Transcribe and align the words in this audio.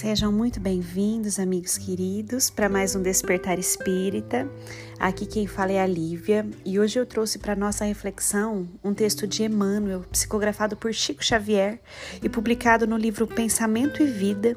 Sejam 0.00 0.32
muito 0.32 0.58
bem-vindos, 0.58 1.38
amigos 1.38 1.76
queridos, 1.76 2.48
para 2.48 2.70
mais 2.70 2.96
um 2.96 3.02
Despertar 3.02 3.58
Espírita. 3.58 4.48
Aqui 4.98 5.26
quem 5.26 5.46
fala 5.46 5.72
é 5.72 5.82
a 5.82 5.86
Lívia 5.86 6.48
e 6.64 6.80
hoje 6.80 6.98
eu 6.98 7.04
trouxe 7.04 7.38
para 7.38 7.54
nossa 7.54 7.84
reflexão 7.84 8.66
um 8.82 8.94
texto 8.94 9.26
de 9.26 9.42
Emmanuel, 9.42 10.00
psicografado 10.10 10.74
por 10.74 10.94
Chico 10.94 11.22
Xavier 11.22 11.78
e 12.22 12.30
publicado 12.30 12.86
no 12.86 12.96
livro 12.96 13.26
Pensamento 13.26 14.02
e 14.02 14.06
Vida. 14.06 14.56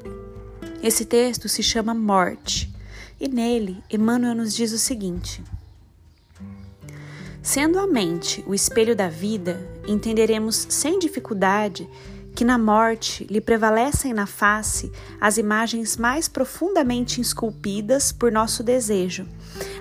Esse 0.82 1.04
texto 1.04 1.46
se 1.46 1.62
chama 1.62 1.92
Morte 1.92 2.74
e 3.20 3.28
nele 3.28 3.84
Emmanuel 3.92 4.34
nos 4.34 4.54
diz 4.54 4.72
o 4.72 4.78
seguinte: 4.78 5.44
Sendo 7.42 7.78
a 7.78 7.86
mente 7.86 8.42
o 8.46 8.54
espelho 8.54 8.96
da 8.96 9.10
vida, 9.10 9.60
entenderemos 9.86 10.66
sem 10.70 10.98
dificuldade 10.98 11.86
que 12.34 12.44
na 12.44 12.58
morte 12.58 13.24
lhe 13.30 13.40
prevalecem 13.40 14.12
na 14.12 14.26
face 14.26 14.90
as 15.20 15.38
imagens 15.38 15.96
mais 15.96 16.28
profundamente 16.28 17.20
esculpidas 17.20 18.10
por 18.10 18.32
nosso 18.32 18.62
desejo, 18.62 19.26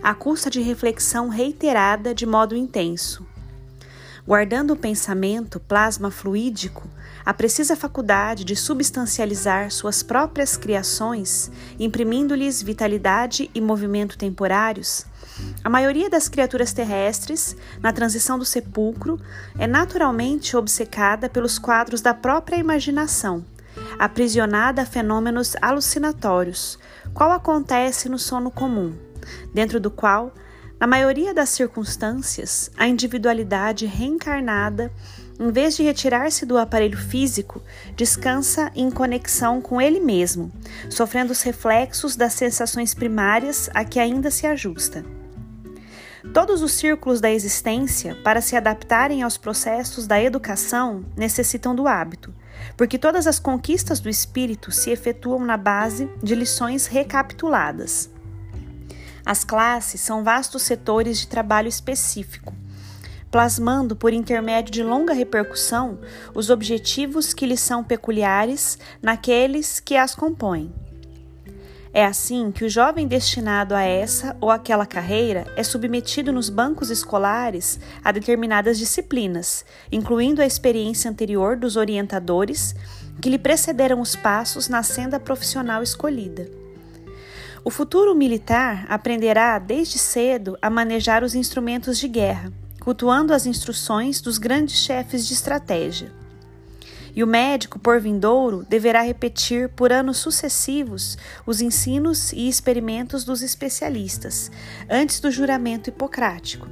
à 0.03 0.13
custa 0.13 0.49
de 0.49 0.61
reflexão 0.61 1.29
reiterada 1.29 2.13
de 2.13 2.25
modo 2.25 2.55
intenso. 2.55 3.25
Guardando 4.25 4.71
o 4.71 4.77
pensamento 4.77 5.59
plasma 5.59 6.09
fluídico, 6.09 6.87
a 7.25 7.33
precisa 7.33 7.75
faculdade 7.75 8.43
de 8.43 8.55
substancializar 8.55 9.71
suas 9.71 10.03
próprias 10.03 10.55
criações, 10.55 11.51
imprimindo-lhes 11.79 12.61
vitalidade 12.61 13.49
e 13.53 13.59
movimento 13.59 14.17
temporários, 14.17 15.05
a 15.63 15.69
maioria 15.69 16.09
das 16.09 16.27
criaturas 16.27 16.73
terrestres, 16.73 17.55
na 17.81 17.93
transição 17.93 18.37
do 18.37 18.45
sepulcro, 18.45 19.19
é 19.57 19.65
naturalmente 19.65 20.55
obcecada 20.55 21.29
pelos 21.29 21.57
quadros 21.57 22.01
da 22.01 22.13
própria 22.13 22.57
imaginação, 22.57 23.45
aprisionada 23.97 24.81
a 24.81 24.85
fenômenos 24.85 25.55
alucinatórios, 25.61 26.77
qual 27.13 27.31
acontece 27.31 28.09
no 28.09 28.19
sono 28.19 28.51
comum, 28.51 28.93
dentro 29.53 29.79
do 29.79 29.89
qual, 29.89 30.33
na 30.79 30.87
maioria 30.87 31.33
das 31.33 31.49
circunstâncias, 31.49 32.69
a 32.77 32.87
individualidade 32.87 33.85
reencarnada, 33.85 34.91
em 35.39 35.49
vez 35.49 35.77
de 35.77 35.83
retirar-se 35.83 36.45
do 36.45 36.57
aparelho 36.57 36.97
físico, 36.97 37.61
descansa 37.95 38.71
em 38.75 38.91
conexão 38.91 39.61
com 39.61 39.79
ele 39.79 39.99
mesmo, 39.99 40.51
sofrendo 40.89 41.31
os 41.31 41.41
reflexos 41.41 42.15
das 42.15 42.33
sensações 42.33 42.93
primárias 42.93 43.69
a 43.73 43.85
que 43.85 43.99
ainda 43.99 44.29
se 44.29 44.45
ajusta. 44.45 45.05
Todos 46.31 46.61
os 46.61 46.71
círculos 46.71 47.19
da 47.19 47.29
existência, 47.29 48.15
para 48.23 48.39
se 48.39 48.55
adaptarem 48.55 49.23
aos 49.23 49.35
processos 49.35 50.07
da 50.07 50.21
educação, 50.21 51.03
necessitam 51.17 51.75
do 51.75 51.85
hábito, 51.85 52.33
porque 52.77 52.97
todas 52.97 53.27
as 53.27 53.39
conquistas 53.39 53.99
do 53.99 54.07
espírito 54.07 54.71
se 54.71 54.89
efetuam 54.89 55.43
na 55.43 55.57
base 55.57 56.09
de 56.23 56.33
lições 56.33 56.87
recapituladas. 56.87 58.09
As 59.25 59.43
classes 59.43 59.99
são 59.99 60.23
vastos 60.23 60.63
setores 60.63 61.19
de 61.19 61.27
trabalho 61.27 61.67
específico, 61.67 62.53
plasmando 63.29 63.95
por 63.95 64.13
intermédio 64.13 64.71
de 64.71 64.81
longa 64.81 65.13
repercussão 65.13 65.99
os 66.33 66.49
objetivos 66.49 67.33
que 67.33 67.45
lhes 67.45 67.59
são 67.59 67.83
peculiares 67.83 68.79
naqueles 69.01 69.79
que 69.79 69.97
as 69.97 70.15
compõem. 70.15 70.73
É 71.95 72.03
assim 72.03 72.51
que 72.51 72.65
o 72.65 72.69
jovem 72.69 73.07
destinado 73.07 73.75
a 73.75 73.83
essa 73.83 74.35
ou 74.41 74.49
aquela 74.49 74.83
carreira 74.83 75.45
é 75.55 75.61
submetido 75.61 76.31
nos 76.31 76.49
bancos 76.49 76.89
escolares 76.89 77.79
a 78.03 78.11
determinadas 78.11 78.79
disciplinas, 78.79 79.63
incluindo 79.91 80.41
a 80.41 80.45
experiência 80.45 81.11
anterior 81.11 81.55
dos 81.55 81.75
orientadores 81.75 82.75
que 83.21 83.29
lhe 83.29 83.37
precederam 83.37 84.01
os 84.01 84.15
passos 84.15 84.67
na 84.67 84.81
senda 84.81 85.19
profissional 85.19 85.83
escolhida. 85.83 86.49
O 87.63 87.69
futuro 87.69 88.15
militar 88.15 88.87
aprenderá 88.89 89.59
desde 89.59 89.99
cedo 89.99 90.57
a 90.59 90.71
manejar 90.71 91.23
os 91.23 91.35
instrumentos 91.35 91.99
de 91.99 92.07
guerra, 92.07 92.51
cultuando 92.79 93.35
as 93.35 93.45
instruções 93.45 94.19
dos 94.19 94.39
grandes 94.39 94.77
chefes 94.77 95.27
de 95.27 95.33
estratégia 95.33 96.22
e 97.15 97.23
o 97.23 97.27
médico, 97.27 97.77
por 97.77 97.99
vindouro, 97.99 98.65
deverá 98.67 99.01
repetir 99.01 99.69
por 99.69 99.91
anos 99.91 100.17
sucessivos 100.17 101.17
os 101.45 101.61
ensinos 101.61 102.33
e 102.33 102.47
experimentos 102.47 103.23
dos 103.23 103.41
especialistas, 103.41 104.51
antes 104.89 105.19
do 105.19 105.29
juramento 105.29 105.89
hipocrático. 105.89 106.67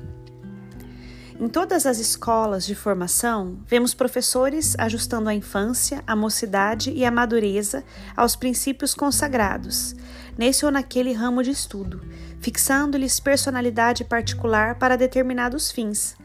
Em 1.40 1.50
todas 1.50 1.88
as 1.88 1.97
escolas 1.97 2.68
de 2.68 2.75
formação, 2.75 3.57
vemos 3.66 3.96
professores 3.96 4.75
ajustando 4.78 5.28
a 5.28 5.34
infância, 5.34 6.03
a 6.06 6.16
mocidade 6.16 6.91
e 6.91 7.03
a 7.03 7.09
madureza 7.09 7.84
aos 8.16 8.35
princípios 8.35 8.94
consagrados, 8.94 9.96
nesse 10.38 10.66
ou 10.66 10.72
naquele 10.72 11.13
ramo 11.13 11.41
de 11.41 11.50
estudo, 11.50 12.02
fixando-lhes 12.40 13.19
personalidade 13.19 14.03
particular 14.03 14.75
para 14.75 14.96
determinados 14.96 15.72
fins, 15.72 16.16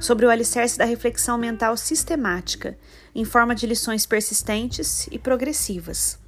sobre 0.00 0.24
o 0.24 0.30
alicerce 0.30 0.78
da 0.78 0.84
reflexão 0.84 1.36
mental 1.36 1.76
sistemática, 1.76 2.76
em 3.14 3.24
forma 3.24 3.54
de 3.54 3.66
lições 3.66 4.06
persistentes 4.06 5.08
e 5.10 5.18
progressivas. 5.18 6.18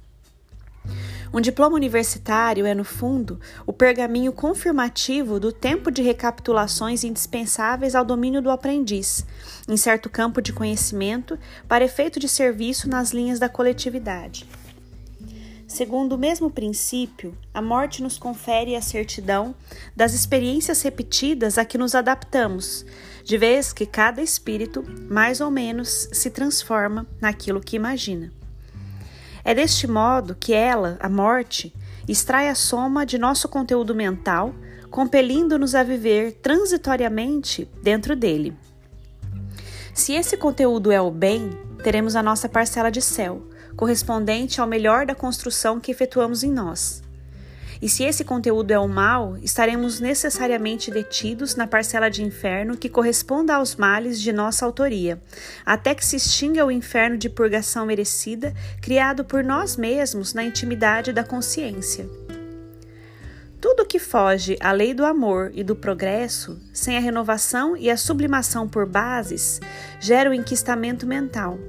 Um 1.33 1.39
diploma 1.39 1.77
universitário 1.77 2.65
é, 2.65 2.75
no 2.75 2.83
fundo, 2.83 3.39
o 3.65 3.71
pergaminho 3.71 4.33
confirmativo 4.33 5.39
do 5.39 5.51
tempo 5.51 5.89
de 5.89 6.01
recapitulações 6.01 7.05
indispensáveis 7.05 7.95
ao 7.95 8.03
domínio 8.03 8.41
do 8.41 8.51
aprendiz, 8.51 9.25
em 9.67 9.77
certo 9.77 10.09
campo 10.09 10.41
de 10.41 10.51
conhecimento, 10.51 11.39
para 11.69 11.85
efeito 11.85 12.19
de 12.19 12.27
serviço 12.27 12.89
nas 12.89 13.11
linhas 13.11 13.39
da 13.39 13.47
coletividade. 13.47 14.45
Segundo 15.65 16.15
o 16.15 16.17
mesmo 16.17 16.51
princípio, 16.51 17.33
a 17.53 17.61
morte 17.61 18.03
nos 18.03 18.17
confere 18.17 18.75
a 18.75 18.81
certidão 18.81 19.55
das 19.95 20.13
experiências 20.13 20.81
repetidas 20.81 21.57
a 21.57 21.63
que 21.63 21.77
nos 21.77 21.95
adaptamos, 21.95 22.85
de 23.23 23.37
vez 23.37 23.71
que 23.73 23.85
cada 23.85 24.21
espírito, 24.21 24.83
mais 25.09 25.41
ou 25.41 25.51
menos, 25.51 26.09
se 26.11 26.29
transforma 26.29 27.05
naquilo 27.19 27.61
que 27.61 27.75
imagina. 27.75 28.31
É 29.43 29.53
deste 29.53 29.87
modo 29.87 30.35
que 30.39 30.53
ela, 30.53 30.97
a 30.99 31.09
morte, 31.09 31.73
extrai 32.07 32.49
a 32.49 32.55
soma 32.55 33.05
de 33.05 33.17
nosso 33.17 33.47
conteúdo 33.47 33.95
mental, 33.95 34.53
compelindo-nos 34.89 35.73
a 35.73 35.83
viver 35.83 36.33
transitoriamente 36.41 37.69
dentro 37.81 38.15
dele. 38.15 38.55
Se 39.93 40.13
esse 40.13 40.37
conteúdo 40.37 40.91
é 40.91 41.01
o 41.01 41.11
bem, 41.11 41.49
teremos 41.83 42.15
a 42.15 42.23
nossa 42.23 42.47
parcela 42.47 42.91
de 42.91 43.01
céu 43.01 43.47
correspondente 43.75 44.59
ao 44.59 44.67
melhor 44.67 45.05
da 45.05 45.15
construção 45.15 45.79
que 45.79 45.91
efetuamos 45.91 46.43
em 46.43 46.51
nós. 46.51 47.01
E 47.81 47.89
se 47.89 48.03
esse 48.03 48.23
conteúdo 48.23 48.71
é 48.71 48.77
o 48.77 48.87
mal, 48.87 49.37
estaremos 49.41 49.99
necessariamente 49.99 50.91
detidos 50.91 51.55
na 51.55 51.65
parcela 51.65 52.09
de 52.09 52.23
inferno 52.23 52.77
que 52.77 52.87
corresponda 52.87 53.55
aos 53.55 53.75
males 53.75 54.21
de 54.21 54.31
nossa 54.31 54.65
autoria, 54.65 55.19
até 55.65 55.95
que 55.95 56.05
se 56.05 56.15
extinga 56.15 56.63
o 56.63 56.71
inferno 56.71 57.17
de 57.17 57.27
purgação 57.27 57.87
merecida 57.87 58.53
criado 58.79 59.25
por 59.25 59.43
nós 59.43 59.77
mesmos 59.77 60.33
na 60.33 60.43
intimidade 60.43 61.11
da 61.11 61.23
consciência. 61.23 62.07
Tudo 63.61 63.85
que 63.85 63.99
foge 63.99 64.57
à 64.59 64.71
lei 64.71 64.91
do 64.91 65.05
amor 65.05 65.51
e 65.53 65.63
do 65.63 65.75
progresso, 65.75 66.59
sem 66.73 66.97
a 66.97 66.99
renovação 66.99 67.77
e 67.77 67.91
a 67.91 67.95
sublimação 67.95 68.67
por 68.67 68.87
bases, 68.87 69.61
gera 69.99 70.31
o 70.31 70.33
enquistamento 70.33 71.05
mental, 71.05 71.59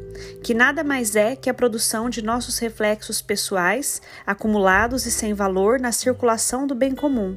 que 0.42 0.54
nada 0.54 0.82
mais 0.82 1.14
é 1.14 1.36
que 1.36 1.50
a 1.50 1.54
produção 1.54 2.08
de 2.08 2.22
nossos 2.22 2.58
reflexos 2.58 3.20
pessoais, 3.20 4.00
acumulados 4.26 5.04
e 5.04 5.10
sem 5.10 5.34
valor 5.34 5.78
na 5.78 5.92
circulação 5.92 6.66
do 6.66 6.74
bem 6.74 6.94
comum, 6.94 7.36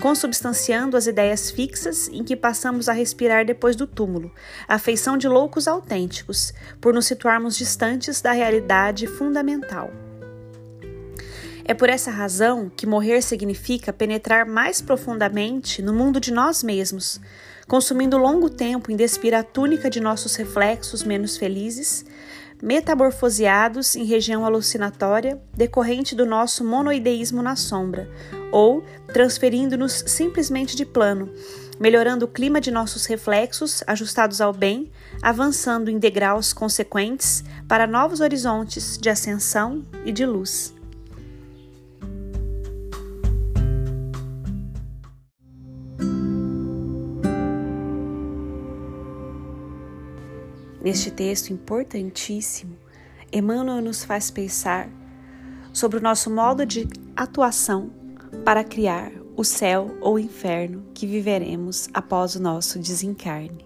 consubstanciando 0.00 0.96
as 0.96 1.06
ideias 1.06 1.50
fixas 1.50 2.08
em 2.08 2.24
que 2.24 2.34
passamos 2.34 2.88
a 2.88 2.94
respirar 2.94 3.44
depois 3.44 3.76
do 3.76 3.86
túmulo, 3.86 4.32
a 4.66 4.78
feição 4.78 5.18
de 5.18 5.28
loucos 5.28 5.68
autênticos, 5.68 6.54
por 6.80 6.94
nos 6.94 7.04
situarmos 7.04 7.58
distantes 7.58 8.22
da 8.22 8.32
realidade 8.32 9.06
fundamental. 9.06 9.90
É 11.64 11.74
por 11.74 11.88
essa 11.88 12.10
razão 12.10 12.70
que 12.76 12.86
morrer 12.86 13.22
significa 13.22 13.92
penetrar 13.92 14.44
mais 14.44 14.80
profundamente 14.80 15.80
no 15.80 15.92
mundo 15.92 16.18
de 16.18 16.32
nós 16.32 16.62
mesmos, 16.62 17.20
consumindo 17.68 18.18
longo 18.18 18.50
tempo 18.50 18.90
em 18.90 18.96
despir 18.96 19.34
a 19.34 19.44
túnica 19.44 19.88
de 19.88 20.00
nossos 20.00 20.34
reflexos 20.34 21.04
menos 21.04 21.36
felizes, 21.36 22.04
metamorfoseados 22.60 23.96
em 23.96 24.04
região 24.04 24.44
alucinatória 24.44 25.40
decorrente 25.52 26.14
do 26.14 26.26
nosso 26.26 26.64
monoideísmo 26.64 27.42
na 27.42 27.56
sombra, 27.56 28.08
ou 28.50 28.84
transferindo-nos 29.12 30.04
simplesmente 30.06 30.76
de 30.76 30.84
plano, 30.84 31.32
melhorando 31.80 32.24
o 32.24 32.28
clima 32.28 32.60
de 32.60 32.70
nossos 32.70 33.06
reflexos 33.06 33.82
ajustados 33.86 34.40
ao 34.40 34.52
bem, 34.52 34.90
avançando 35.20 35.90
em 35.90 35.98
degraus 35.98 36.52
consequentes 36.52 37.42
para 37.66 37.86
novos 37.86 38.20
horizontes 38.20 38.98
de 38.98 39.10
ascensão 39.10 39.82
e 40.04 40.12
de 40.12 40.26
luz. 40.26 40.74
Neste 50.82 51.12
texto 51.12 51.52
importantíssimo, 51.52 52.76
Emmanuel 53.32 53.80
nos 53.80 54.02
faz 54.02 54.32
pensar 54.32 54.90
sobre 55.72 55.98
o 55.98 56.02
nosso 56.02 56.28
modo 56.28 56.66
de 56.66 56.88
atuação 57.14 57.90
para 58.44 58.64
criar 58.64 59.12
o 59.36 59.44
céu 59.44 59.96
ou 60.00 60.18
inferno 60.18 60.84
que 60.92 61.06
viveremos 61.06 61.88
após 61.94 62.34
o 62.34 62.42
nosso 62.42 62.80
desencarne. 62.80 63.64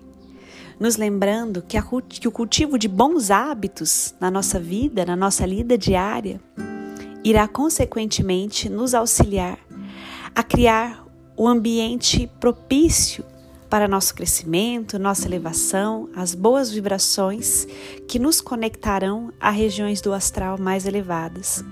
Nos 0.78 0.96
lembrando 0.96 1.62
que, 1.62 1.78
a, 1.78 1.82
que 2.06 2.28
o 2.28 2.32
cultivo 2.32 2.78
de 2.78 2.86
bons 2.86 3.30
hábitos 3.30 4.14
na 4.20 4.30
nossa 4.30 4.60
vida, 4.60 5.06
na 5.06 5.16
nossa 5.16 5.46
lida 5.46 5.78
diária, 5.78 6.38
irá 7.24 7.48
consequentemente 7.48 8.68
nos 8.68 8.92
auxiliar 8.92 9.58
a 10.34 10.42
criar 10.42 11.06
o 11.34 11.48
ambiente 11.48 12.30
propício 12.38 13.24
para 13.68 13.88
nosso 13.88 14.14
crescimento, 14.14 14.98
nossa 14.98 15.26
elevação, 15.26 16.08
as 16.14 16.34
boas 16.34 16.70
vibrações 16.70 17.66
que 18.06 18.18
nos 18.18 18.40
conectarão 18.40 19.32
a 19.40 19.50
regiões 19.50 20.00
do 20.00 20.12
astral 20.12 20.58
mais 20.58 20.86
elevadas. 20.86 21.64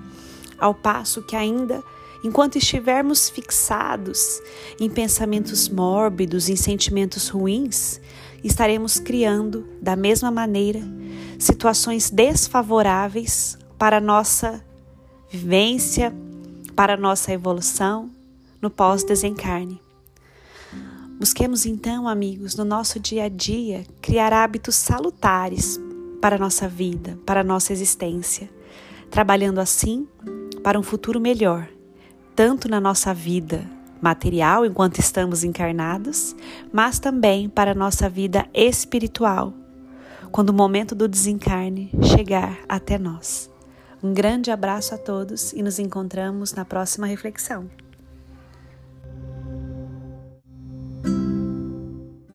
Ao 0.59 0.75
passo 0.75 1.23
que 1.23 1.37
ainda 1.37 1.83
enquanto 2.25 2.57
estivermos 2.57 3.29
fixados 3.29 4.41
em 4.81 4.89
pensamentos 4.89 5.69
mórbidos, 5.69 6.49
em 6.49 6.57
sentimentos 6.57 7.29
ruins, 7.29 8.01
estaremos 8.43 8.99
criando, 8.99 9.69
da 9.81 9.95
mesma 9.95 10.31
maneira, 10.31 10.81
situações 11.39 12.11
desfavoráveis 12.11 13.59
para 13.79 13.99
a 13.99 14.01
nossa 14.01 14.65
vivência, 15.31 16.15
para 16.75 16.95
a 16.95 16.97
nossa 16.97 17.31
evolução 17.31 18.11
no 18.61 18.71
pós-desencarne. 18.71 19.81
Busquemos 21.19 21.65
então, 21.67 22.09
amigos, 22.09 22.57
no 22.57 22.65
nosso 22.65 22.99
dia 22.99 23.25
a 23.25 23.29
dia, 23.29 23.85
criar 24.03 24.33
hábitos 24.33 24.75
salutares 24.75 25.81
para 26.21 26.37
a 26.37 26.39
nossa 26.39 26.69
vida, 26.69 27.19
para 27.25 27.41
a 27.41 27.45
nossa 27.45 27.73
existência, 27.73 28.51
trabalhando 29.11 29.61
assim 29.61 30.07
para 30.63 30.79
um 30.79 30.83
futuro 30.83 31.21
melhor 31.21 31.69
tanto 32.35 32.69
na 32.69 32.81
nossa 32.81 33.15
vida 33.15 33.65
material 34.03 34.67
enquanto 34.67 34.99
estamos 34.99 35.45
encarnados, 35.45 36.37
mas 36.73 36.99
também 36.99 37.49
para 37.49 37.71
a 37.71 37.75
nossa 37.75 38.09
vida 38.09 38.47
espiritual, 38.53 39.55
quando 40.31 40.51
o 40.51 40.55
momento 40.55 40.95
do 40.95 41.09
desencarne 41.09 41.91
chegar 42.03 42.59
até 42.69 42.99
nós. 42.99 43.51
Um 44.03 44.13
grande 44.13 44.51
abraço 44.51 44.95
a 44.95 44.99
todos 44.99 45.53
e 45.55 45.63
nos 45.63 45.79
encontramos 45.79 46.53
na 46.53 46.65
próxima 46.65 47.07
reflexão. 47.07 47.71